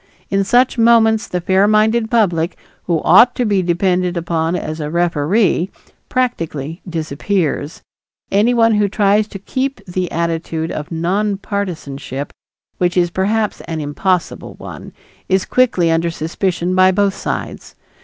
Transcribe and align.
In 0.31 0.43
such 0.43 0.79
moments 0.79 1.27
the 1.27 1.39
fair 1.41 1.67
minded 1.67 2.09
public, 2.09 2.57
who 2.85 3.03
ought 3.03 3.35
to 3.35 3.45
be 3.45 3.61
depended 3.61 4.17
upon 4.17 4.55
as 4.55 4.79
a 4.79 4.89
referee, 4.89 5.69
practically 6.09 6.81
disappears. 6.89 7.83
Anyone 8.31 8.73
who 8.73 8.89
tries 8.89 9.27
to 9.27 9.37
keep 9.37 9.79
the 9.85 10.11
attitude 10.11 10.71
of 10.71 10.89
nonpartisanship, 10.89 12.31
which 12.79 12.97
is 12.97 13.11
perhaps 13.11 13.61
an 13.67 13.79
impossible 13.79 14.55
one, 14.55 14.91
is 15.29 15.45
quickly 15.45 15.91
under 15.91 16.09
suspicion 16.09 16.73
by 16.73 16.89
both 16.91 17.13
sides. 17.13 17.75